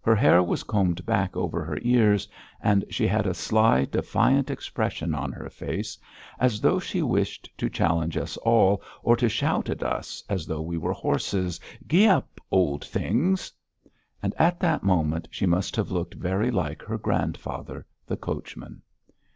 Her 0.00 0.14
hair 0.14 0.44
was 0.44 0.62
combed 0.62 1.04
back 1.04 1.36
over 1.36 1.64
her 1.64 1.76
ears, 1.82 2.28
and 2.60 2.84
she 2.88 3.04
had 3.04 3.26
a 3.26 3.34
sly 3.34 3.84
defiant 3.86 4.48
expression 4.48 5.12
on 5.12 5.32
her 5.32 5.50
face, 5.50 5.98
as 6.38 6.60
though 6.60 6.78
she 6.78 7.02
wished 7.02 7.50
to 7.58 7.68
challenge 7.68 8.16
us 8.16 8.36
all, 8.36 8.80
or 9.02 9.16
to 9.16 9.28
shout 9.28 9.68
at 9.68 9.82
us, 9.82 10.22
as 10.28 10.46
though 10.46 10.62
we 10.62 10.78
were 10.78 10.92
horses: 10.92 11.58
"Gee 11.88 12.06
up, 12.06 12.40
old 12.52 12.84
things!" 12.84 13.50
And 14.22 14.34
at 14.38 14.60
that 14.60 14.84
moment 14.84 15.26
she 15.32 15.46
must 15.46 15.74
have 15.74 15.90
looked 15.90 16.14
very 16.14 16.52
like 16.52 16.82
her 16.82 16.96
grandfather, 16.96 17.84
the 18.06 18.16
coachman. 18.16 18.82